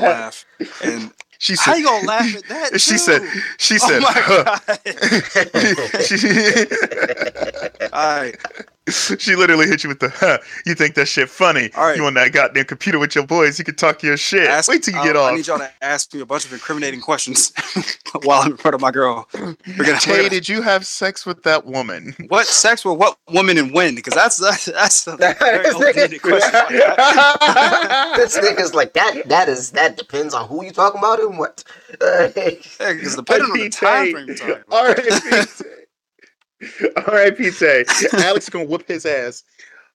[0.00, 0.44] to laugh.
[0.82, 2.72] And She said, how you gonna laugh at that?
[2.80, 3.40] She said, too?
[3.58, 4.44] she "Oh said, my huh.
[4.44, 4.78] god!"
[6.04, 6.16] she,
[7.92, 8.36] All right,
[9.18, 11.70] she literally hit you with the, huh, you think that shit funny.
[11.74, 11.96] All right.
[11.96, 14.46] You on that goddamn computer with your boys, you can talk your shit.
[14.48, 15.24] ask, Wait till you I- get off.
[15.28, 15.36] I off.
[15.36, 17.52] need y'all to ask me a bunch of incriminating questions
[18.24, 19.26] while I'm in front of my girl.
[19.34, 19.84] We're gonna, we're
[20.16, 22.14] gonna- did you have sex with that woman?
[22.28, 23.94] what sex with what woman and when?
[23.94, 26.50] Because that's that's that's a very This open-ended question.
[28.16, 29.22] this nigga's like that.
[29.28, 31.64] That is that depends on who you talking about and what.
[31.90, 35.62] Because depending on the time frame you're talking about.
[36.96, 37.10] R.I.P.
[37.12, 37.50] R.I.P.
[37.52, 37.84] Tay.
[38.14, 39.42] Alex is gonna whoop his ass.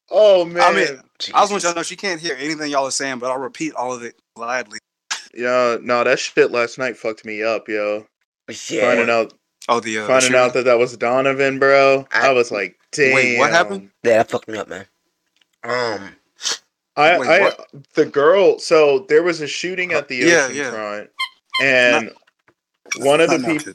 [0.10, 0.62] Oh man.
[0.64, 1.02] I mean,
[1.34, 3.40] I just want y'all to know she can't hear anything y'all are saying, but I'll
[3.40, 4.80] repeat all of it gladly.
[5.34, 8.08] Yeah, no, that shit last night fucked me up, yo.
[8.70, 8.82] yeah.
[8.82, 9.34] Finding out,
[9.68, 12.08] Oh, the uh, finding out that that was Donovan, bro.
[12.12, 13.14] I, I- was like, damn.
[13.14, 13.92] Wait, what happened?
[14.04, 14.86] yeah, that fucked me up, man.
[15.64, 16.16] Um,
[16.96, 17.68] I, Wait, I, what?
[17.94, 18.58] the girl.
[18.58, 20.72] So there was a shooting at the Yeah, ocean yeah.
[20.72, 21.10] front,
[21.62, 22.12] and
[22.98, 23.74] one of the people.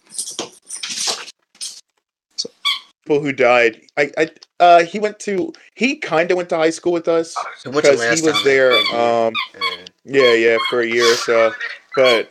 [3.09, 3.21] Mounted.
[3.21, 3.81] people who died.
[3.97, 5.53] I, I, uh, he went to.
[5.75, 8.45] He kind of went to high school with us we went because he was time,
[8.45, 8.73] there.
[8.95, 9.33] Um,
[10.05, 11.53] yeah, yeah, for a year or so.
[11.97, 12.31] But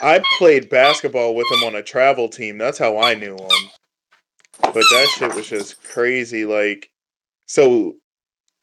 [0.00, 2.58] I played basketball with him on a travel team.
[2.58, 3.70] That's how I knew him.
[4.62, 6.44] But that shit was just crazy.
[6.44, 6.90] Like,
[7.46, 7.94] so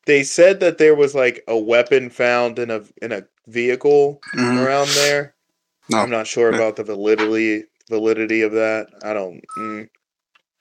[0.05, 4.65] they said that there was like a weapon found in a in a vehicle Mhm.
[4.65, 5.35] around there.
[5.89, 5.99] No.
[5.99, 8.87] I'm not sure about the validity validity of that.
[9.03, 9.41] I don't.
[9.57, 9.89] Mm.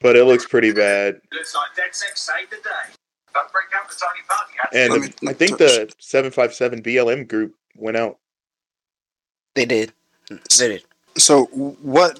[0.01, 1.21] But it looks pretty bad.
[1.33, 2.95] Looks like Dead Sex saved the day.
[3.35, 4.53] Don't break out the tiny party.
[4.57, 8.19] had to And Let me- I think the 757 BLM group went out.
[9.55, 9.93] they did.
[10.29, 10.83] They did.
[11.17, 12.19] So what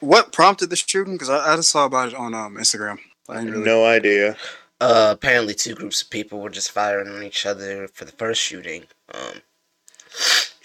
[0.00, 1.14] what prompted the shooting?
[1.14, 2.98] Because I, I just saw about it on um, Instagram.
[3.28, 3.64] I didn't really.
[3.64, 4.36] No idea.
[4.80, 8.40] Uh, apparently, two groups of people were just firing on each other for the first
[8.42, 8.84] shooting.
[9.14, 9.40] Um,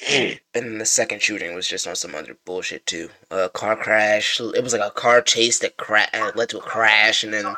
[0.10, 3.10] and then the second shooting was just on some other bullshit too.
[3.32, 4.40] A car crash.
[4.40, 7.54] It was like a car chase that cra- uh, led to a crash, and then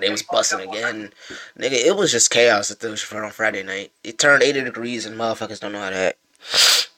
[0.00, 1.10] they was busting again.
[1.58, 3.92] Nigga, it was just chaos at the front on Friday night.
[4.02, 6.90] It turned 80 degrees, and motherfuckers don't know how to act.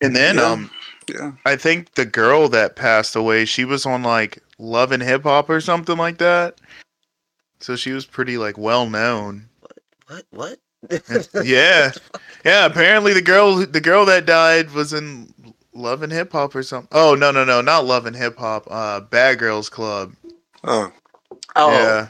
[0.00, 0.42] And then Yeah.
[0.44, 0.70] um
[1.08, 1.32] Yeah.
[1.44, 5.50] I think the girl that passed away, she was on like Love and Hip Hop
[5.50, 6.58] or something like that.
[7.60, 9.48] So she was pretty like well known.
[9.60, 9.78] What?
[10.06, 10.26] What?
[10.30, 10.58] What?
[11.42, 11.92] yeah.
[12.44, 15.32] Yeah, apparently the girl the girl that died was in
[15.74, 16.88] Love and Hip Hop or something.
[16.92, 18.66] Oh, no, no, no, not Love and Hip Hop.
[18.70, 20.14] Uh Bad Girls Club.
[20.64, 20.92] Oh,
[21.56, 22.08] Oh, Yeah.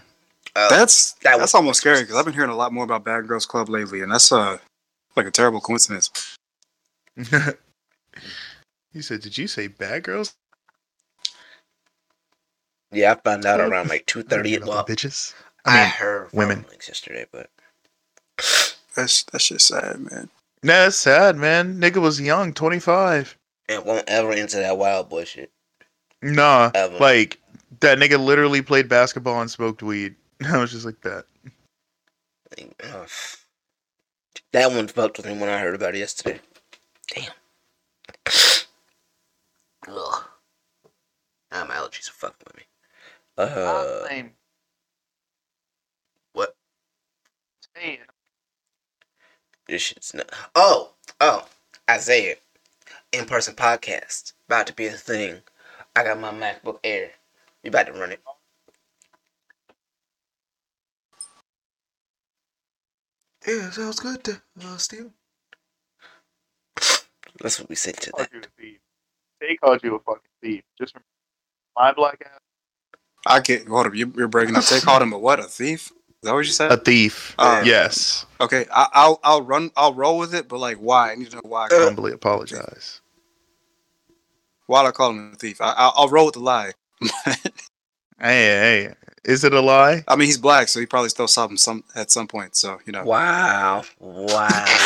[0.56, 3.26] uh, that's that that's almost scary because I've been hearing a lot more about Bad
[3.26, 4.58] Girls Club lately, and that's uh
[5.16, 6.10] like a terrible coincidence.
[7.16, 10.34] you said, "Did you say Bad Girls?"
[12.92, 13.12] yeah.
[13.12, 14.56] I found out around like 2:30.
[14.58, 15.34] About Well, bitches.
[15.64, 16.58] I, I heard women.
[16.58, 17.50] rumblings yesterday, but
[19.00, 20.28] That's that shit's sad, man.
[20.62, 21.80] nah, it's sad, man.
[21.80, 23.36] Nigga was young, 25.
[23.68, 25.50] it won't ever into that wild boy shit.
[26.22, 26.98] Nah, Ever.
[26.98, 27.38] like
[27.80, 30.14] that nigga literally played basketball and smoked weed.
[30.46, 31.24] I was just like that.
[34.52, 36.40] That one fucked with me when I heard about it yesterday.
[37.14, 37.30] Damn.
[39.88, 40.24] Ugh.
[41.52, 42.62] Now my allergies are fucking with me.
[43.38, 44.32] Uh, name.
[46.32, 46.56] what?
[47.76, 48.00] Say it.
[49.70, 50.28] This shit's not.
[50.56, 51.46] Oh, oh,
[51.88, 52.34] Isaiah.
[53.12, 54.32] In person podcast.
[54.48, 55.42] About to be a thing.
[55.94, 57.12] I got my MacBook Air.
[57.62, 58.20] We about to run it.
[63.46, 65.12] Yeah, sounds good to uh, Steven.
[67.40, 68.34] That's what we said to Called that.
[68.34, 68.78] you a thief.
[69.40, 70.62] They called you a fucking thief.
[70.78, 71.02] Just from
[71.76, 72.40] my black ass.
[73.24, 73.94] I get hold up.
[73.94, 74.64] You, you're breaking up.
[74.64, 75.38] They called him a what?
[75.38, 75.92] A thief?
[76.22, 76.70] Is that what you said?
[76.70, 77.34] A thief.
[77.38, 78.26] Yes.
[78.42, 79.70] Okay, I, I'll I'll run.
[79.74, 81.12] I'll roll with it, but like, why?
[81.12, 81.64] I need to know why.
[81.64, 83.00] I call, Humbly apologize.
[84.66, 85.62] why I call him a thief?
[85.62, 86.72] I, I'll, I'll roll with the lie.
[88.22, 88.94] Hey, hey,
[89.24, 90.04] is it a lie?
[90.06, 92.54] I mean, he's black, so he probably stole something some at some point.
[92.54, 93.02] So you know.
[93.02, 93.82] Wow.
[93.98, 94.76] Wow.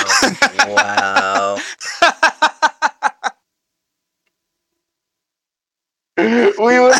[0.68, 1.58] wow.
[6.16, 6.94] we would.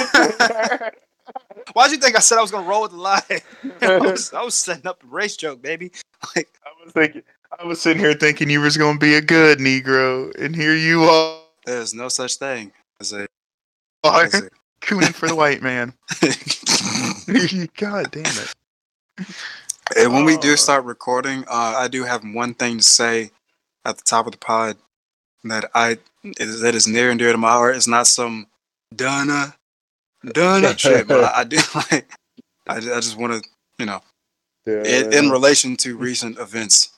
[1.73, 3.23] Why'd you think I said I was gonna roll with the lie?
[3.83, 5.91] I, was, I was setting up a race joke, baby.
[6.35, 7.23] Like, I was thinking.
[7.61, 11.03] I was sitting here thinking you was gonna be a good Negro, and here you
[11.05, 13.27] are, there's no such thing as a.
[14.81, 15.93] Cooning for the white man.
[17.77, 18.55] God damn it!
[19.97, 20.41] and when we Oh.
[20.41, 23.31] do start recording, uh, I do have one thing to say
[23.85, 24.77] at the top of the pod
[25.45, 25.99] that I
[26.39, 27.77] that is near and dear to my heart.
[27.77, 28.47] It's not some
[28.95, 29.57] Donna,
[30.33, 32.09] Donna shit, but I, I do like.
[32.67, 33.49] I, I just want to,
[33.79, 34.01] you know,
[34.67, 36.91] in, in relation to recent events.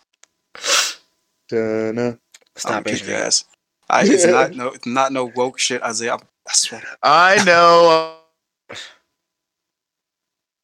[1.49, 2.15] Dun-na,
[2.57, 3.45] Stop gonna kick your ass.
[3.89, 6.15] I, it's not no, it's not no woke shit, Isaiah.
[6.15, 6.83] I, I swear.
[7.03, 8.15] I know.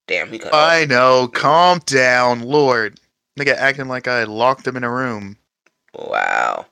[0.06, 0.61] Damn, he cut off.
[0.61, 1.29] I know.
[1.29, 2.99] Calm down, Lord.
[3.38, 5.37] Nigga acting like I locked him in a room.
[5.94, 6.67] Wow.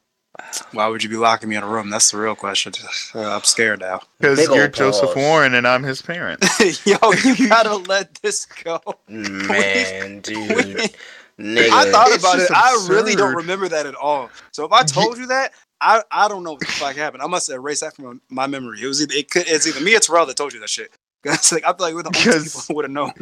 [0.73, 1.91] Why would you be locking me in a room?
[1.91, 2.73] That's the real question.
[3.14, 4.00] Uh, I'm scared now.
[4.20, 5.17] Because you're Joseph.
[5.17, 6.44] Warren and I'm his parent.
[6.85, 8.81] Yo, you gotta let this go.
[9.08, 10.79] Man, dude.
[10.81, 12.49] I thought It's about it.
[12.49, 14.31] just I really don't remember that at all.
[14.52, 17.23] So if I told you that, I, I don't know what the fuck happened.
[17.23, 18.81] I must erase that from my memory.
[18.82, 20.91] It was either it could it's either me or Terrell that told you that shit.
[20.93, 21.00] shit.
[21.25, 23.12] 'Cause, like I feel like we're the only people who would have known.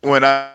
[0.00, 0.52] when I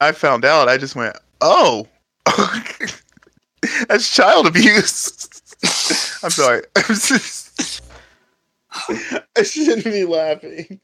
[0.00, 1.86] I found out, I just went, "Oh,
[3.88, 5.28] that's child abuse."
[6.22, 6.62] I'm sorry.
[9.36, 10.80] I shouldn't be laughing.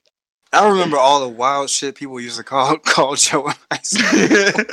[0.53, 4.65] I remember all the wild shit people used to call call Joe in high school.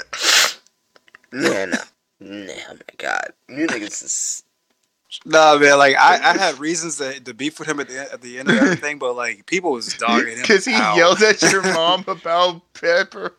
[1.31, 1.77] Nah, nah.
[2.19, 3.33] Nah, oh my god.
[3.49, 4.43] You niggas is.
[5.25, 8.09] Nah, man, like I, I had reasons to, to beef with him at the end,
[8.11, 10.41] at the end of everything, but like people was dogging him.
[10.41, 10.97] Because he out.
[10.97, 13.33] yelled at your mom about pepper.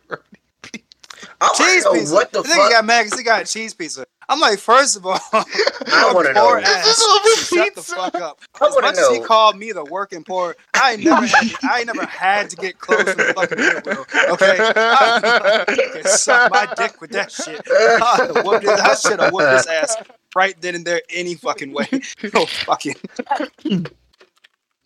[1.41, 2.15] I cheese wanna pizza.
[2.15, 2.71] What the nigga fuck?
[2.71, 4.07] got mad because he got cheese pizza.
[4.29, 6.47] I'm like, first of all, I wanna know.
[6.49, 6.99] poor This ass.
[6.99, 8.41] is over Shut the fuck up.
[8.61, 11.45] I As wanna much as he called me the working poor, I ain't never had,
[11.71, 14.07] I ain't never had to get close to the fucking Goodwill.
[14.33, 17.61] Okay, I, you can suck my dick with that shit.
[17.71, 18.67] I whooped.
[18.67, 19.97] I should have whooped his ass
[20.35, 21.87] right then and there any fucking way.
[22.35, 22.97] No fucking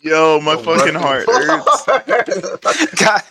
[0.02, 1.85] Yo, my The fucking heart hurts.
[1.87, 2.87] hurts.
[3.02, 3.23] God.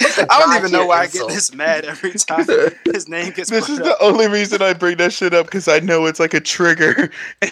[0.00, 2.46] I don't even know God-tier why I get this mad every time
[2.92, 3.84] his name gets This is up.
[3.84, 7.10] the only reason I bring that shit up because I know it's like a trigger.
[7.42, 7.48] No,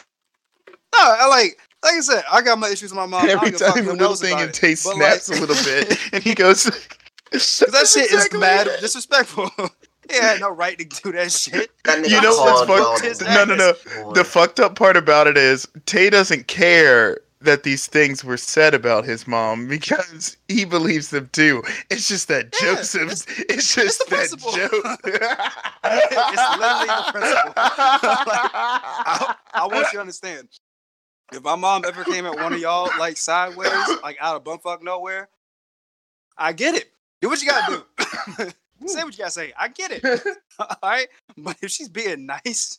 [1.01, 3.25] I like like I said, I got my issues with my mom.
[3.27, 4.55] I Every don't give a fuck time who a little thing about and it.
[4.55, 6.65] Tay But, snaps like- a little bit, and he goes,
[7.33, 8.41] Cause that shit is Exactly.
[8.41, 9.51] mad disrespectful.
[10.11, 11.71] he had no right to do that shit.
[11.85, 13.27] That You know what's fucked?
[13.27, 13.73] Ball No, no, no.
[14.05, 14.13] boy.
[14.13, 18.75] The fucked up part about it is Tay doesn't care that these things were said
[18.75, 21.63] about his mom because he believes them too.
[21.91, 23.27] It's just that Yeah, Joseph's.
[23.49, 24.73] It's, just the that joke.
[25.85, 27.53] It's literally the principle.
[27.57, 30.49] I, I want you to understand.
[31.33, 34.83] If my mom ever came at one of y'all like sideways, like out of bumfuck
[34.83, 35.29] nowhere,
[36.37, 36.93] I get it.
[37.21, 37.85] Do what you gotta
[38.39, 38.51] do.
[38.87, 39.53] say what you gotta say.
[39.59, 40.05] I get it.
[40.59, 41.09] All right.
[41.37, 42.79] But if she's being nice,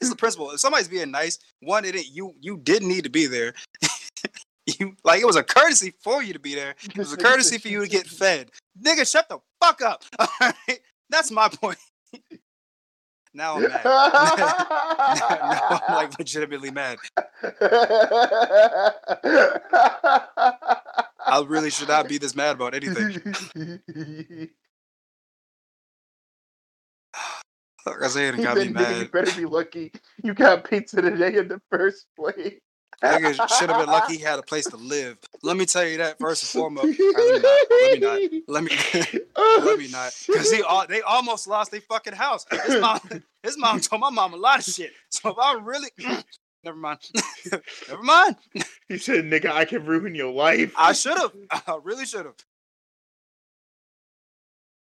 [0.00, 0.50] this is the principle.
[0.50, 3.54] If somebody's being nice, one, it ain't you you didn't need to be there.
[4.78, 6.74] you like it was a courtesy for you to be there.
[6.82, 8.50] It was a courtesy for you to get fed.
[8.80, 10.04] Nigga, shut the fuck up.
[10.18, 10.80] All right.
[11.10, 11.78] That's my point.
[13.34, 13.84] now I'm mad.
[13.84, 16.98] now I'm like legitimately mad.
[21.30, 23.80] I really should not be this mad about anything.
[28.08, 31.60] Said, it got me nigga, you better be lucky you got pizza today in the
[31.70, 32.60] first place.
[33.02, 35.18] Nigga should have been lucky he had a place to live.
[35.42, 36.98] Let me tell you that first and foremost.
[36.98, 37.60] Let me not.
[37.70, 38.42] Let me not.
[38.48, 39.20] Let me.
[39.40, 42.44] Oh, let me not, because he all they almost lost their fucking house.
[42.66, 43.00] His mom,
[43.44, 44.92] his mom told my mom a lot of shit.
[45.10, 45.88] So if I really,
[46.64, 46.98] never mind,
[47.88, 48.36] never mind.
[48.88, 51.32] He said, "Nigga, I can ruin your life." I should have.
[51.52, 52.34] I really should have.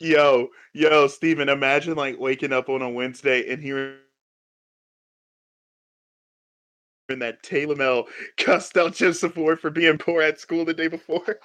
[0.00, 3.96] Yo, yo, Steven, imagine like waking up on a Wednesday and hearing
[7.08, 8.06] that Taylor Mel
[8.36, 11.40] cussed out Joseph Ward for being poor at school the day before.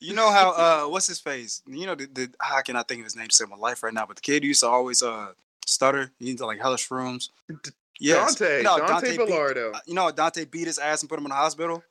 [0.00, 0.50] you know how?
[0.50, 1.62] Uh, what's his face?
[1.66, 3.30] You know the, the how can I think of his name?
[3.30, 5.32] Say my life right now, but the kid used to always uh
[5.66, 6.10] stutter.
[6.18, 7.30] He used to like hellish rooms.
[8.00, 8.34] Yes.
[8.36, 11.26] Dante, You know, Dante, beat- uh, you know, Dante beat his ass and put him
[11.26, 11.82] in the hospital.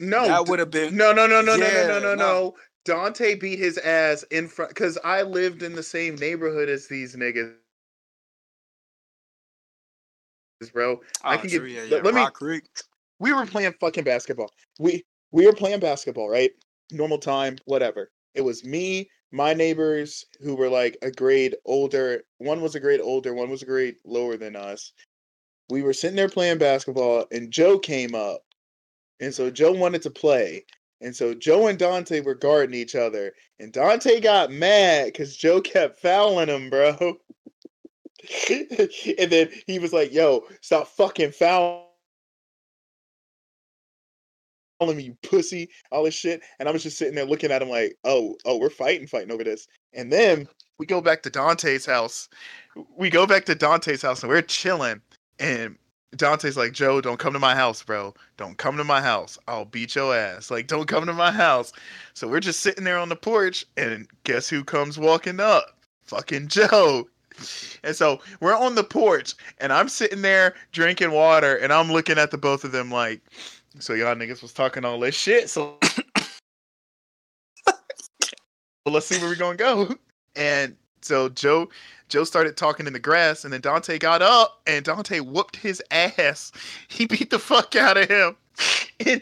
[0.00, 0.96] No, that would have been.
[0.96, 2.16] no, no, no, no, no, Yeah, no, no, no, no.
[2.16, 2.56] no.
[2.84, 7.14] Dante beat his ass in front because I lived in the same neighborhood as these
[7.14, 7.54] niggas,
[10.72, 11.00] bro.
[11.22, 12.02] I Oh, can true, give- yeah, let- yeah.
[12.02, 12.64] let me- Creek.
[13.18, 14.50] we were playing fucking basketball.
[14.78, 16.52] We we were playing basketball, right?
[16.90, 18.10] Normal time, whatever.
[18.34, 22.22] It was me, my neighbors who were like a grade older.
[22.38, 24.92] One was a grade older, one was a grade lower than us.
[25.72, 28.42] We were sitting there playing basketball, and Joe came up,
[29.20, 30.66] and so Joe wanted to play,
[31.00, 35.62] and so Joe and Dante were guarding each other, and Dante got mad because Joe
[35.62, 36.90] kept fouling him, bro.
[38.50, 41.86] and then he was like, "Yo, stop fucking fouling."
[44.94, 46.42] me you pussy, all this shit.
[46.58, 49.30] And I was just sitting there looking at him like, oh, oh, we're fighting, fighting
[49.30, 49.68] over this.
[49.92, 50.48] And then
[50.78, 52.28] we go back to Dante's house.
[52.96, 55.00] We go back to Dante's house and we're chilling.
[55.38, 55.76] And
[56.16, 58.14] Dante's like, Joe, don't come to my house, bro.
[58.36, 59.38] Don't come to my house.
[59.48, 60.50] I'll beat your ass.
[60.50, 61.72] Like, don't come to my house.
[62.14, 65.78] So we're just sitting there on the porch, and guess who comes walking up?
[66.02, 67.08] Fucking Joe.
[67.82, 72.18] And so we're on the porch, and I'm sitting there drinking water, and I'm looking
[72.18, 73.22] at the both of them like,
[73.78, 75.48] so y'all niggas was talking all this shit.
[75.48, 75.78] So
[77.66, 77.74] well,
[78.86, 79.96] let's see where we're gonna go.
[80.36, 81.68] And so Joe
[82.08, 85.82] Joe started talking in the grass, and then Dante got up, and Dante whooped his
[85.90, 86.52] ass.
[86.88, 88.36] He beat the fuck out of him.
[88.98, 89.20] In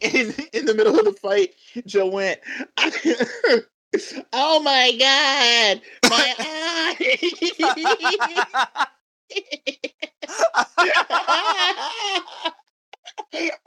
[0.00, 1.54] in in the middle of the fight,
[1.86, 2.40] Joe went.
[4.32, 6.96] oh my god, my eye!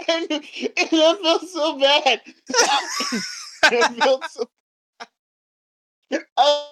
[0.07, 0.43] and, and
[0.91, 2.21] I felt so bad.
[3.63, 4.49] I felt so.
[6.35, 6.69] Oh,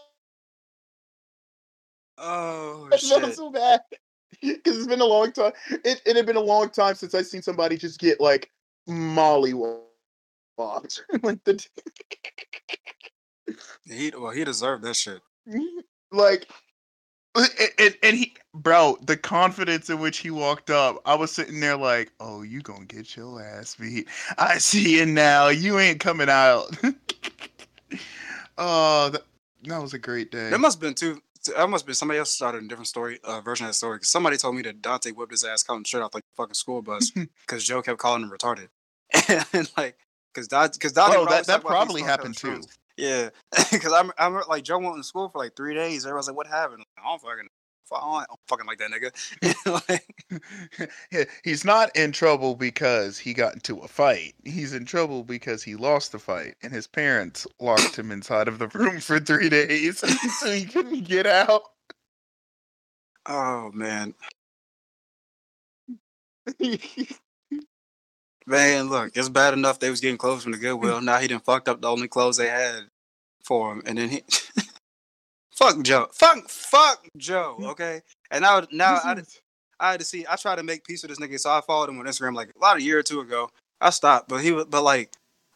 [2.22, 3.36] oh I felt shit!
[3.36, 3.82] so bad
[4.42, 5.51] because it's been a long time.
[5.70, 8.50] It, it had been a long time since I've seen somebody just get like
[8.88, 11.04] molly walked.
[11.24, 11.66] like the
[13.86, 15.22] He well, he deserved that shit.
[15.50, 15.80] Mm-hmm.
[16.12, 16.48] like
[17.34, 21.32] uh, and, and, and he bro the confidence in which he walked up i was
[21.32, 25.80] sitting there like oh you gonna get your ass beat i see you now you
[25.80, 26.66] ain't coming out
[28.60, 29.24] oh that,
[29.63, 31.22] that was a great day There must have been two.
[31.45, 34.00] That must been somebody else started a different story uh, version of that story.
[34.00, 36.53] 'Cause somebody told me that Dante whipped his ass coming straight off like the fucking
[36.53, 37.12] school bus
[37.45, 38.69] because Joe kept calling him retarded.
[39.53, 39.98] and like,
[40.33, 42.62] because Dante, because Dante oh that, that talk about he's probably happened too.
[42.98, 43.29] Yeah,
[43.71, 46.05] because I'm I remember like Joe went to school for like three days.
[46.05, 47.48] Everybody's like, "What happened?" Like, I don't fucking,
[47.98, 49.89] I don't, fucking like that nigga.
[51.12, 54.36] like, he's not in trouble because he got into a fight.
[54.45, 58.60] He's in trouble because he lost the fight, and his parents locked him inside of
[58.60, 60.00] the room for three days,
[60.39, 61.63] so he couldn't get out.
[63.27, 64.13] oh man,
[68.48, 71.01] man, look, it's bad enough they was getting clothes from the Goodwill.
[71.01, 72.86] Now he done fucked up the only clothes they had
[73.45, 74.24] for him, and then he,
[75.62, 78.01] fuck Joe, fuck, fuck Joe, okay.
[78.30, 79.22] And now, now I,
[79.80, 80.25] I had to see.
[80.30, 82.51] I tried to make peace with this nigga, so I followed him on Instagram like
[82.56, 83.50] about a year or two ago.
[83.80, 85.12] I stopped, but he was, but like,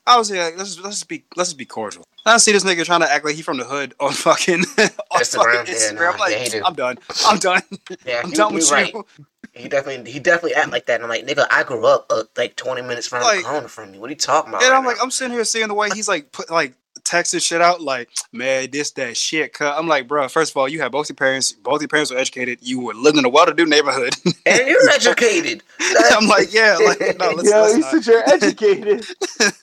[0.07, 2.03] I was like, let's let's be let's just be cordial.
[2.27, 4.89] I see this nigga trying to act like he from the hood on fucking on
[5.21, 6.61] Instagram, fucking yeah, nah, I'm like, yeah.
[6.65, 6.97] I'm done.
[7.25, 7.61] I'm done.
[8.05, 8.93] Yeah, I'm he- done he with right.
[8.93, 9.05] you.
[9.53, 10.95] He definitely, he definitely act like that.
[10.95, 13.67] And I'm like, nigga, I grew up uh, like 20 minutes from Like- the corner
[13.69, 14.01] from you.
[14.01, 14.63] What are you talking about?
[14.63, 14.97] And right I'm like.
[15.01, 16.73] I'm sitting here seeing the way he's like put like
[17.05, 19.53] texting shit out like, man, this that shit.
[19.53, 19.77] Cut.
[19.77, 20.27] I'm like, bro.
[20.27, 21.53] First of all, you have both your parents.
[21.53, 22.59] Both your parents were educated.
[22.61, 24.15] You were living in a well-to-do neighborhood.
[24.45, 25.63] and you're educated.
[26.11, 27.91] I'm like, yeah, like no, let's, yeah, let's he not.
[27.91, 29.05] said you're educated.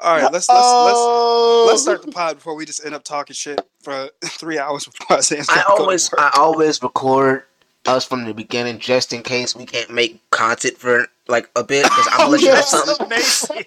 [0.00, 0.58] All right, let's let's let's.
[0.58, 2.12] oh, Let's start the oh.
[2.12, 5.64] pod before we just end up talking shit for three hours before I say I
[5.68, 7.42] always, I always record
[7.84, 11.82] us from the beginning just in case we can't make content for like a bit.
[11.82, 12.60] Because I'm gonna oh, let you know yeah.
[12.60, 13.66] something.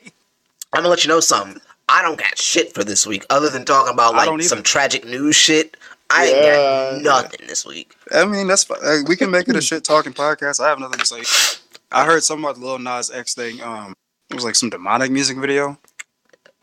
[0.72, 1.62] I'm gonna let you know something.
[1.92, 5.36] I don't got shit for this week other than talking about like some tragic news
[5.36, 5.76] shit.
[6.10, 7.00] I ain't Yeah.
[7.04, 7.96] got nothing this week.
[8.14, 8.80] I mean, that's fine.
[8.84, 10.60] Uh, we can make it a shit talking podcast.
[10.64, 11.60] I have nothing to say.
[11.92, 13.62] I heard something about the Lil Nas X thing.
[13.62, 13.94] Um,
[14.30, 15.78] it was like some demonic music video.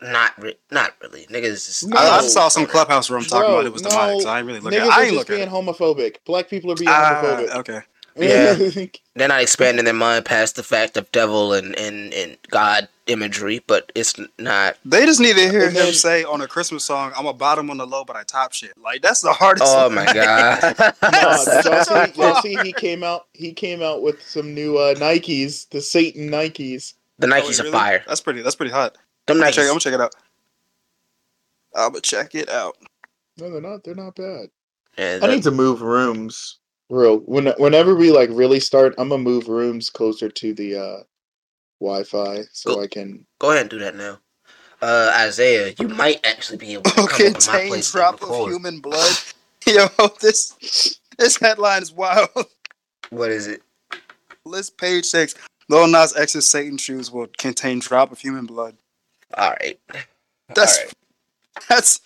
[0.01, 1.25] Not, re- not really.
[1.27, 1.43] Niggas.
[1.69, 1.97] Is, No.
[1.97, 4.15] I, I saw some clubhouse room talking about it was demonic.
[4.17, 4.19] no.
[4.21, 4.79] So I ain't really looking.
[4.79, 4.91] Niggas At it.
[4.93, 5.41] I are ain't just looking.
[5.43, 5.67] At being it.
[5.67, 6.15] homophobic.
[6.25, 7.55] Black people are being Ah, homophobic.
[7.57, 7.81] okay.
[8.15, 8.53] Yeah.
[9.15, 13.61] They're not expanding their mind past the fact of devil and, and, and God imagery,
[13.67, 14.77] but it's not.
[14.85, 17.33] They just need to hear And then- him say on a Christmas song, "I'm a
[17.33, 19.65] bottom on the low, but I top shit." Like that's the hardest.
[19.67, 19.95] Oh thing.
[19.95, 20.93] my god!
[21.01, 21.43] Nah,
[22.05, 25.81] did y'all see, he came out he came out with some new uh, Nikes, the
[25.81, 26.93] Satan Nikes.
[27.17, 28.03] the Oh, Nikes are fire.
[28.07, 28.41] That's pretty.
[28.41, 28.93] That's pretty hot.
[29.25, 30.15] Them I'm gonna check, I'm gonna check it out.
[31.75, 32.77] I'm gonna check it out.
[33.37, 33.83] No, they're not.
[33.83, 34.49] They're not bad.
[34.97, 36.58] Yeah, I need to move rooms.
[36.89, 37.17] Real.
[37.19, 41.03] When whenever we like really start, I'm gonna move rooms closer to the uh,
[41.79, 42.83] Wi-Fi so Cool.
[42.83, 43.25] I can.
[43.39, 44.19] go ahead and do that now.
[44.81, 48.79] Uh, Isaiah, you might actually be able to come up my place drop of human
[48.79, 49.15] blood.
[49.67, 49.87] Yo,
[50.21, 52.29] this this headline is wild.
[53.11, 53.63] What is it?
[54.45, 55.33] List page six.
[55.67, 58.77] Lil Nas X's Satan shoes will contain drop of human blood.
[59.35, 59.79] All right.
[60.53, 60.93] That's All right.
[61.67, 62.01] that's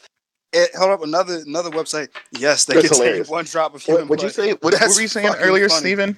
[0.54, 0.72] it.
[0.74, 2.10] held up, another another website.
[2.32, 3.30] Yes, they That's contain hilarious.
[3.30, 4.34] one drop of human What would you blood.
[4.34, 4.52] say?
[4.54, 5.80] What, what were you saying earlier, funny.
[5.80, 6.18] Steven?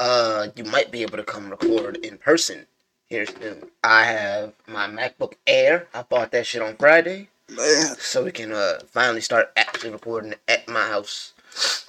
[0.00, 2.66] Uh, you might be able to come record in person
[3.06, 3.68] here soon.
[3.84, 5.86] I have my MacBook Air.
[5.94, 10.34] I bought that shit on Friday, Man, so we can uh finally start actually recording
[10.48, 11.34] at my house.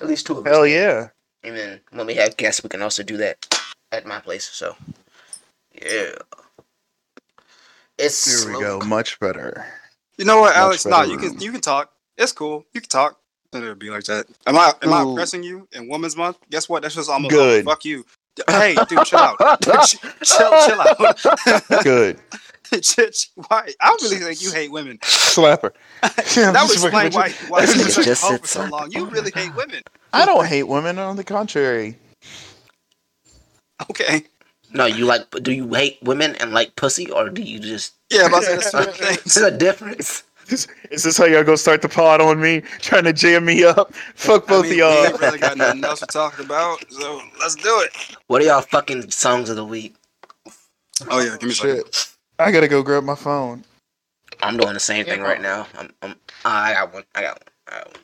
[0.01, 0.53] At least two of us.
[0.53, 1.09] Hell yeah!
[1.43, 3.47] And then when we have guests, we can also do that
[3.91, 4.45] at my place.
[4.45, 4.75] So,
[5.73, 6.11] yeah.
[7.97, 8.85] It's Here we slow go.
[8.85, 9.65] Much better.
[10.17, 10.85] You know what, Alex?
[10.85, 11.91] Nah, you can you can talk.
[12.17, 12.65] It's cool.
[12.73, 13.19] You can talk.
[13.53, 14.25] It'll be like that.
[14.47, 15.09] Am I am I Ooh.
[15.09, 16.37] impressing you in Women's Month?
[16.49, 16.81] Guess what?
[16.81, 17.65] That's just almost Good.
[17.65, 18.05] Fuck you.
[18.47, 19.61] Hey, dude, chill out.
[19.85, 21.83] Ch- chill, chill out.
[21.83, 22.19] Good.
[23.35, 23.69] Why?
[23.79, 24.97] I really think you hate women.
[24.99, 25.71] Slapper.
[26.01, 28.91] that would explain why why you Nigga was such a just hoe for so long.
[28.91, 29.83] You really hate women.
[30.11, 30.97] I don't hate women.
[30.97, 31.97] On the contrary.
[33.89, 34.23] Okay.
[34.73, 35.29] No, you like?
[35.41, 37.93] Do you hate women and like pussy, or do you just?
[38.09, 39.37] Yeah, but I said that's two different Is things.
[39.37, 40.23] a difference?
[40.49, 42.61] Is this how y'all gonna start the pod on me?
[42.79, 43.93] Trying to jam me up?
[44.15, 45.05] Fuck I both mean, of y'all.
[45.05, 48.17] ain't really got nothing else to talk about, so let's do it.
[48.27, 49.95] What are y'all fucking songs of the week?
[51.09, 51.83] Oh yeah, give me a second.
[51.91, 52.15] Shit.
[52.39, 53.63] I gotta go grab my phone.
[54.41, 55.67] I'm doing the same thing right now.
[55.77, 57.03] I'm, I'm, I got one.
[57.15, 57.47] I got one.
[57.67, 58.01] I got one.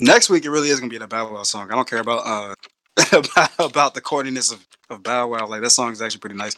[0.00, 1.70] Next week it really is gonna be the Bow Wow song.
[1.70, 2.54] I don't care about uh
[3.12, 5.46] about, about the corniness of, of Bow Wow.
[5.46, 6.56] Like that song is actually pretty nice.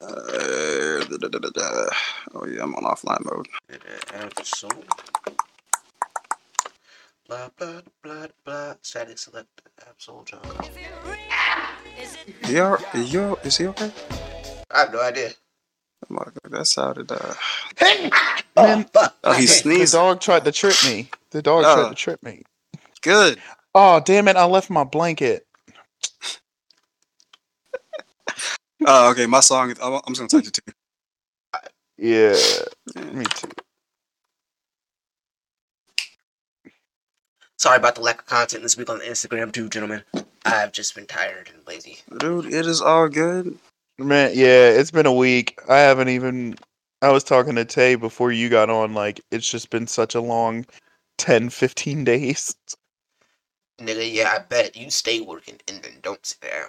[0.00, 1.86] Uh, da, da, da, da, da.
[2.34, 3.46] Oh yeah, I'm on offline mode.
[3.70, 4.70] Absol.
[7.28, 8.74] Blah blah blah blah.
[8.82, 9.48] Static select
[9.80, 10.40] Absol John.
[12.48, 13.90] Yo, yo, is he okay?
[14.70, 15.30] I have no idea.
[16.04, 17.10] Oh my god, that sounded.
[17.10, 17.34] Uh,
[18.58, 19.14] Oh, fuck.
[19.22, 19.92] oh, he sneezed.
[19.92, 21.10] The dog tried to trip me.
[21.30, 21.74] The dog Oh.
[21.74, 22.42] tried to trip me.
[23.02, 23.38] Good.
[23.74, 24.36] Oh damn it!
[24.36, 25.45] I left my blanket.
[28.86, 29.26] Oh, okay.
[29.26, 29.70] My song.
[29.70, 30.74] is- I'm, I'm just gonna text it to
[31.98, 33.48] Yeah, me too.
[37.58, 40.02] Sorry about the lack of content this week on the Instagram too, gentlemen.
[40.44, 41.98] I've just been tired and lazy.
[42.18, 43.58] Dude, it is all good.
[43.98, 45.60] Man, yeah, it's been a week.
[45.68, 46.56] I haven't even.
[47.02, 48.94] I was talking to Tay before you got on.
[48.94, 50.66] Like, it's just been such a long
[51.18, 52.56] 10, 15 days.
[53.80, 56.68] Nigga, yeah, I bet you stay working and then don't sit down.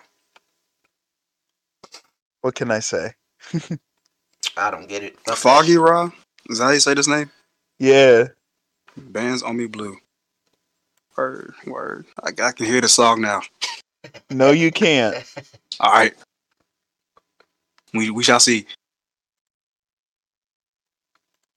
[2.41, 3.13] What can I say?
[4.57, 5.15] I don't get it.
[5.15, 5.79] Fuck that Foggy shit.
[5.79, 6.11] Raw.
[6.49, 7.31] Is that how you say this name?
[7.79, 8.25] Yeah,
[8.97, 9.97] Bands on me blue.
[11.15, 12.05] Word, word.
[12.23, 13.41] I, I can hear the song now.
[14.29, 15.15] no, you can't.
[15.79, 16.13] All right.
[17.93, 18.65] We we shall see.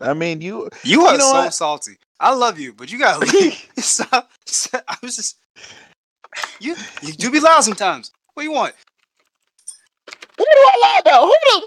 [0.01, 0.69] I mean, you.
[0.83, 1.55] You are You know so what?
[1.55, 1.99] salty.
[2.19, 3.67] I love you, but you gotta leave.
[3.79, 4.31] Stop.
[4.89, 5.39] I was just
[6.61, 6.77] you.
[7.03, 8.13] You do be loud sometimes.
[8.35, 8.75] What do you want?
[10.37, 11.31] What do I lie about?
[11.31, 11.65] Hold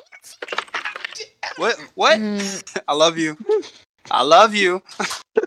[1.58, 1.80] What?
[1.96, 2.20] What?
[2.20, 2.78] Mm.
[2.78, 2.84] up.
[2.88, 3.38] I love you.
[4.12, 4.82] I love you.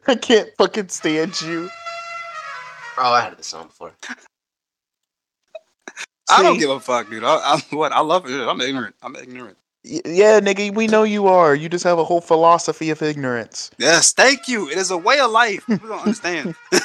[0.07, 1.68] I can't fucking stand you.
[2.99, 3.92] Oh, I heard this song before.
[6.31, 7.25] I don't give a fuck, dude.
[7.25, 7.92] I, I'm what?
[7.92, 8.33] I love it.
[8.49, 8.94] I'm ignorant.
[9.03, 9.57] I'm ignorant.
[9.88, 11.55] Y- Yeah, nigga, we know you are.
[11.55, 13.70] You just have a whole philosophy of ignorance.
[13.79, 14.68] Yes, thank you.
[14.68, 15.64] It is a way of life.
[15.66, 16.55] People don't understand.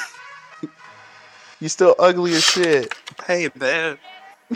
[1.60, 2.92] You still ugly as shit.
[3.26, 3.96] hey, man.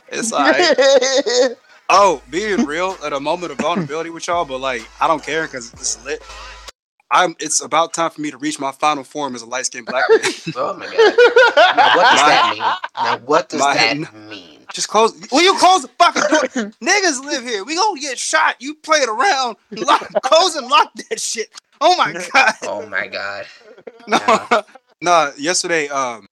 [0.08, 0.76] It's like
[1.88, 5.44] Oh, being real at a moment of vulnerability with y'all, but like I don't care
[5.44, 6.20] because it's lit.
[7.12, 7.36] I'm.
[7.38, 10.02] It's about time for me to reach my final form as a light skinned black
[10.10, 10.20] man.
[10.56, 11.76] Oh my god.
[11.76, 13.04] Now what does that mean?
[13.04, 14.55] Now what does My- that mean?
[14.72, 15.12] Just close.
[15.32, 16.70] Will you close the fucking door?
[16.82, 17.64] Niggas live here.
[17.64, 18.56] We gonna get shot.
[18.60, 19.56] You play it around.
[19.72, 21.48] Lock, close and lock that shit.
[21.80, 22.54] Oh my god.
[22.62, 23.46] Oh my god.
[24.08, 24.62] No, Yeah.
[25.02, 25.32] no.
[25.36, 26.26] Yesterday, um,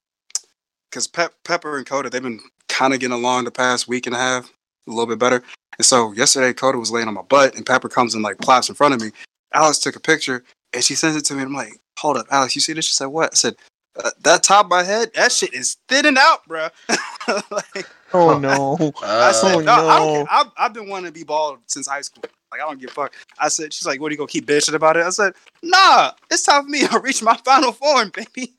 [0.90, 4.14] because Pep, Pepper and Coda, they've been kind of getting along the past week and
[4.14, 4.51] a half,
[4.87, 5.42] a little bit better.
[5.79, 8.68] And so yesterday, Coda was laying on my butt, and Pepper comes and like plops
[8.68, 9.11] in front of me.
[9.53, 10.42] Alice took a picture,
[10.73, 11.40] and she sends it to me.
[11.42, 12.87] And I'm like, hold up, Alice, you see this?
[12.87, 13.33] She said, what?
[13.33, 13.57] I said,
[14.02, 16.70] uh, that top of my head, that shit is thinning out, bruh.
[17.50, 18.92] like, oh no.
[19.02, 20.12] I said, Uh, Oh, no, I don't no.
[20.14, 20.26] care.
[20.30, 22.24] I've, I've been wanting to be bald since high school.
[22.50, 23.14] Like, I don't give a fuck.
[23.38, 25.04] I said, she's like, what, are you gonna keep bitching about it?
[25.04, 28.54] I said, nah, it's time for me to reach my final form, baby.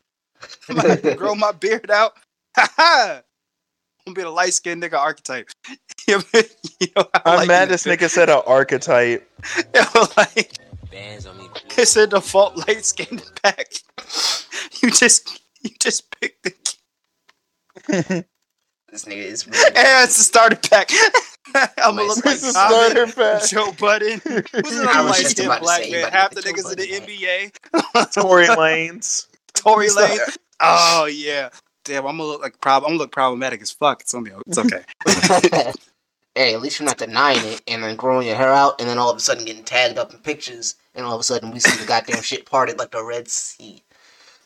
[0.69, 2.13] I'm gonna grow my beard out.
[2.57, 3.21] Ha ha!
[4.07, 5.49] I'm gonna be the light skinned nigga archetype.
[6.07, 6.17] you
[6.95, 9.27] know, I I'm like mad this nigga said an archetype.
[10.17, 10.53] like,
[10.91, 11.47] Bands on me.
[11.77, 13.73] it's a default light skinned pack.
[14.81, 15.24] You just, you
[15.85, 18.25] just picked the.
[18.91, 20.89] This nigga is really And it's the starter pack.
[21.55, 23.49] I'm gonna look like It's a Tommy, starter pack.
[23.49, 24.21] Joe Budden.
[24.23, 26.11] Who's I another was light just skinned black say, man?
[26.13, 27.51] Half the Joe niggas in the
[27.99, 28.13] NBA.
[28.13, 29.27] Tory Lanez.
[29.53, 30.19] Tory Lane.
[30.61, 31.49] Oh yeah.
[31.83, 32.83] Damn, I'm gonna look like prob.
[32.83, 33.99] I'm gonna look problematic as fuck.
[33.99, 34.31] It's gonna be.
[34.47, 34.83] It's okay.
[36.35, 38.97] hey, at least you're not denying it and then growing your hair out and then
[38.97, 41.59] all of a sudden getting tagged up in pictures and all of a sudden we
[41.59, 43.83] see the goddamn shit parted like the Red Sea.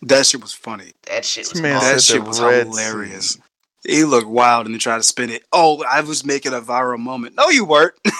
[0.04, 0.94] That shit was funny.
[1.08, 1.80] That shit was man.
[1.80, 3.34] That shit was hilarious.
[3.34, 3.42] Sea.
[3.88, 5.44] He looked wild and then tried to spin it.
[5.54, 7.36] Oh, I was making a viral moment.
[7.36, 7.94] No, you weren't.
[8.06, 8.12] you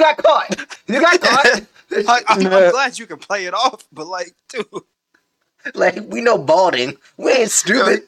[0.00, 0.76] got caught.
[0.86, 1.62] You got caught.
[2.04, 4.66] Like, I'm, I'm glad you can play it off, but like, dude,
[5.76, 6.96] like we know balding.
[7.16, 8.02] We ain't stupid.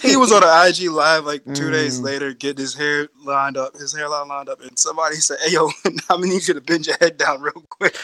[0.00, 2.04] he was on an IG live like two days Mm.
[2.04, 5.70] later, getting his hair lined up, his hairline lined up, and somebody said, "Hey, yo,
[5.84, 7.94] I'm gonna need you to bend your head down real quick."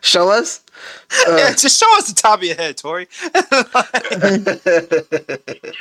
[0.00, 0.62] Show us.
[1.28, 3.06] yeah, Uh, just show us the top of your head, Tori.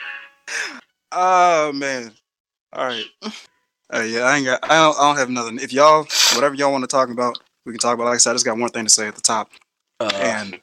[1.12, 2.12] oh man.
[2.74, 3.06] All right.
[3.94, 4.60] Uh, yeah, I ain't got.
[4.64, 5.60] I don't, I don't have nothing.
[5.60, 8.06] If y'all, whatever y'all want to talk about, we can talk about.
[8.06, 9.50] Like I said, I just got one thing to say at the top,
[10.00, 10.60] uh, and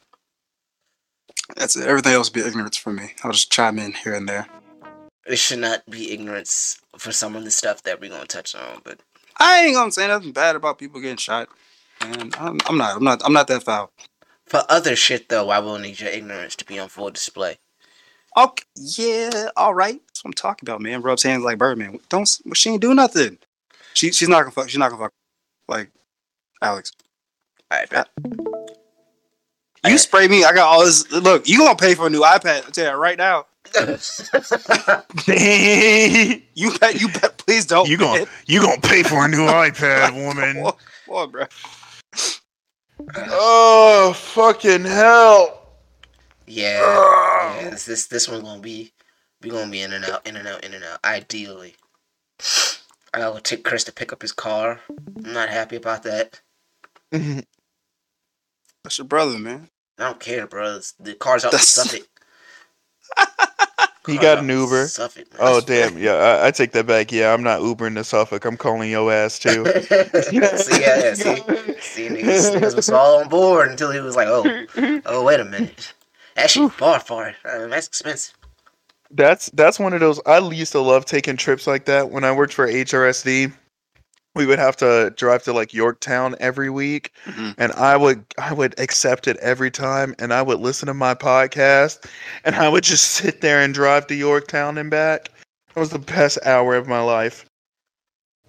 [1.57, 1.87] that's it.
[1.87, 3.13] Everything else be ignorance for me.
[3.23, 4.47] I'll just chime in here and there.
[5.27, 8.81] it should not be ignorance for some of the stuff that we're gonna touch on,
[8.83, 9.01] but
[9.39, 11.49] I ain't gonna say nothing bad about people getting shot,
[12.01, 12.97] and I'm, I'm not.
[12.97, 13.23] I'm not.
[13.25, 13.93] I'm not that foul.
[14.47, 17.59] for other shit though, I will need your ignorance to be on full display.
[18.37, 20.01] Okay, yeah, all right.
[20.07, 21.03] That's what I'm talking about, man.
[21.03, 21.99] Rubs hands like Birdman.
[22.09, 22.29] Don't.
[22.55, 23.39] She ain't do nothing.
[23.95, 24.69] She she's not gonna fuck.
[24.69, 25.13] She's not gonna fuck.
[25.67, 25.91] Like
[26.63, 26.93] Alex.
[27.71, 28.09] All right, bet.
[29.87, 30.45] You spray me.
[30.45, 31.11] I got all this.
[31.11, 32.67] Look, you gonna pay for a new iPad?
[32.67, 33.47] I tell you right now.
[33.77, 33.97] you
[36.55, 37.01] You bet.
[37.01, 37.39] You bet.
[37.39, 37.89] Please don't.
[37.89, 40.63] You gonna you gonna pay for a new iPad, woman?
[40.63, 40.73] Boy,
[41.07, 41.45] boy, bro.
[43.17, 45.69] Oh fucking hell!
[46.47, 47.71] yeah, yeah.
[47.71, 48.93] This this this one gonna be
[49.43, 50.99] we gonna be in and out, in and out, in and out.
[51.05, 51.77] Ideally,
[53.15, 54.81] I gotta take Chris to pick up his car.
[55.25, 56.41] I'm not happy about that.
[57.13, 57.47] That's
[58.99, 59.71] your brother, man.
[59.99, 60.81] I don't care, bro.
[61.01, 62.09] The car's out in That's- Suffolk.
[64.09, 64.89] He Car's got an Uber.
[64.89, 65.27] Suffolk.
[65.39, 65.99] Oh damn!
[65.99, 67.13] Yeah, I, I take that back.
[67.13, 68.47] Yeah, I'm not Ubering to Suffolk.
[68.47, 69.67] I'm calling your ass too.
[69.83, 71.37] see, yeah, yeah, see,
[71.79, 75.45] see, niggas, niggas was all on board until he was like, "Oh, oh, wait a
[75.45, 75.93] minute,
[76.39, 78.35] actually, far, far, uh, that's expensive."
[79.11, 80.21] That's that's one of those.
[80.25, 83.53] I used to love taking trips like that when I worked for HRSD.
[84.35, 87.55] We would have to drive to like Yorktown every week, Mhm.
[87.59, 91.15] and I would I would accept it every time, and I would listen to my
[91.15, 92.05] podcast,
[92.45, 95.31] and I would just sit there and drive to Yorktown and back.
[95.75, 97.45] It was the best hour of my life.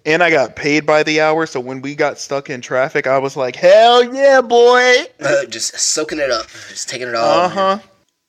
[0.06, 3.18] And I got paid by the hour, so when we got stuck in traffic, I
[3.18, 7.40] was like, "Hell yeah, boy!" Uh, just soaking it up, just taking it all.
[7.40, 7.78] Uh huh.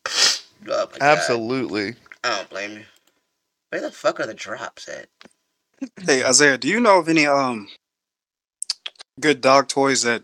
[0.07, 0.97] Oh my God.
[1.01, 1.95] Absolutely.
[2.23, 2.83] I don't blame you.
[3.69, 5.07] Where the fuck are the drops at?
[6.05, 7.67] Hey Isaiah, do you know of any um
[9.19, 10.23] good dog toys that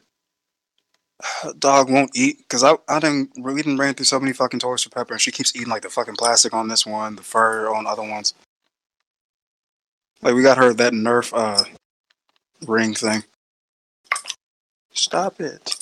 [1.60, 2.38] dog won't eat?
[2.40, 5.22] Because I I didn't we didn't ran through so many fucking toys for Pepper, and
[5.22, 8.34] she keeps eating like the fucking plastic on this one, the fur on other ones.
[10.22, 11.64] Like we got her that Nerf uh
[12.68, 13.24] ring thing.
[14.94, 15.76] Stop it.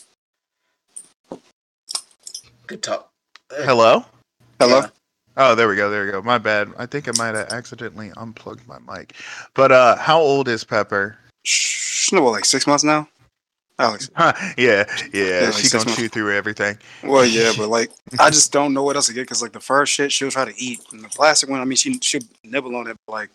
[2.68, 3.10] Good talk.
[3.52, 4.06] Hello.
[4.60, 4.80] Hello.
[4.82, 4.88] Yeah.
[5.38, 5.90] Oh, there we go.
[5.90, 6.22] There we go.
[6.22, 6.72] My bad.
[6.78, 9.16] I think I might have accidentally unplugged my mic.
[9.54, 11.18] But uh how old is Pepper?
[12.12, 13.08] No, what, like six months now?
[13.78, 14.10] Alex.
[14.18, 14.86] yeah, yeah.
[15.14, 15.98] Yeah, like she gonna months.
[15.98, 16.78] chew through everything.
[17.04, 19.60] Well, yeah, but like I just don't know what else to get because like the
[19.60, 22.76] first shit she'll try to eat, and the plastic one, I mean, she she'll nibble
[22.76, 23.30] on it, but like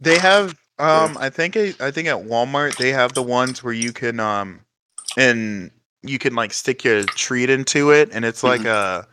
[0.00, 3.72] They have um I think it, I think at Walmart they have the ones where
[3.72, 4.60] you can um
[5.16, 5.70] and
[6.02, 9.06] you can like stick your treat into it and it's like a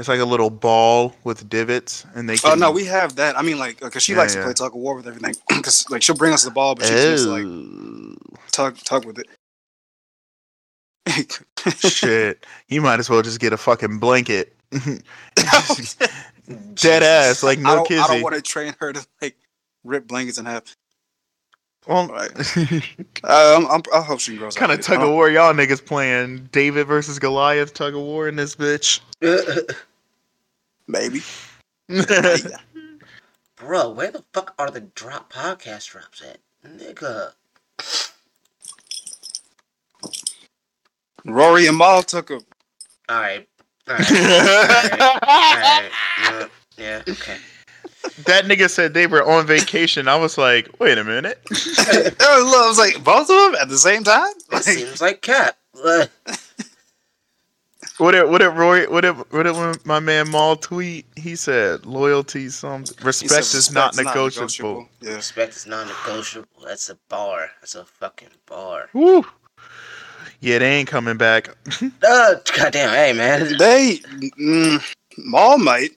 [0.00, 3.38] it's like a little ball with divots and they can Oh no, we have that.
[3.38, 4.40] I mean, like, because she Yeah, likes yeah.
[4.40, 5.34] to play tug of war with everything.
[5.56, 7.48] Because like she'll bring us the ball, but she just like
[8.52, 9.28] tug tug with it.
[11.78, 12.46] shit.
[12.68, 14.56] You might as well just get a fucking blanket.
[16.74, 19.36] Dead ass, like I no don't, I don't want to train her to like
[19.84, 20.64] rip blankets in half.
[21.86, 22.30] Well, Right.
[23.24, 24.60] Uh, I'm, I'm, I hope she grows up.
[24.60, 28.36] Kind of tug of war y'all niggas playing David versus Goliath tug of war in
[28.36, 29.00] this bitch.
[30.90, 31.20] Maybe.
[33.56, 36.38] Bro, where the fuck are the drop podcast drops at?
[36.66, 37.32] Nigga.
[41.24, 42.40] Rory and Mal took them.
[43.10, 43.48] Alright.
[43.88, 44.10] Alright.
[44.10, 45.90] Alright.
[46.18, 46.46] Yeah,
[46.78, 47.36] yeah, okay.
[48.24, 50.08] That nigga said they were on vacation.
[50.08, 51.40] I was like, wait a minute.
[51.50, 54.32] I was like both of them at the same time.
[54.50, 55.56] That Like, seems like cap.
[58.00, 61.04] What did what did Roy what did what did my man Mal tweet?
[61.16, 64.88] He said loyalty something respect said is not respect's negotiable.
[65.02, 65.16] Yeah.
[65.16, 66.64] respect is not negotiable.
[66.64, 67.50] That's a bar.
[67.60, 68.88] That's a fucking bar.
[68.94, 69.26] Woo.
[70.40, 71.50] Yeah, they ain't coming back.
[72.02, 73.58] Uh, goddamn, hey man.
[73.58, 73.98] They
[74.38, 75.90] mm, Mal might.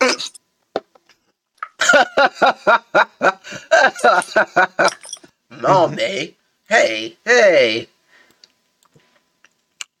[5.60, 6.34] Mom, hey,
[6.68, 7.88] hey, hey.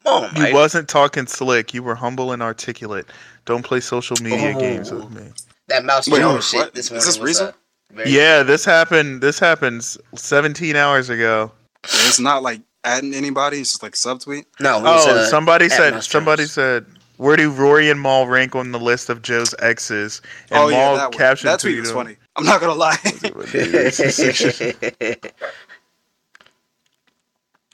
[0.04, 1.74] Mom, You I, wasn't talking slick.
[1.74, 3.06] You were humble and articulate.
[3.44, 4.96] Don't play social media games Oh.
[4.96, 5.30] with me.
[5.68, 6.64] that mouse Wait, Jones what?
[6.66, 7.54] shit this Is this was, recent?
[7.92, 9.20] very- Yeah, this happened.
[9.22, 11.52] This happens 17 hours ago.
[11.84, 13.60] It's not like adding anybody.
[13.60, 14.46] It's just like subtweet.
[14.58, 16.02] No, it was, Oh, uh, somebody said.
[16.02, 16.52] Somebody Jones.
[16.52, 16.86] said.
[17.18, 20.22] Where do Rory and Mal rank on the list of Joe's exes?
[20.50, 21.18] And oh yeah, Mal that one.
[21.18, 22.16] captioned That tweet tweeted was funny.
[22.36, 22.96] I'm not gonna lie.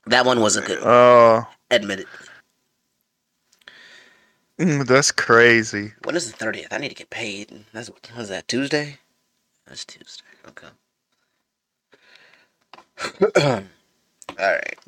[0.07, 0.81] that one wasn't good.
[0.83, 2.29] Oh, Admittedly.
[4.61, 5.95] Mm, that's crazy.
[6.05, 6.73] When is the thirtieth?
[6.73, 7.67] I need to get paid.
[7.73, 8.99] That's what was that Tuesday?
[9.67, 10.25] That's Tuesday.
[10.49, 10.69] Okay.
[13.47, 13.65] All
[14.39, 14.79] right.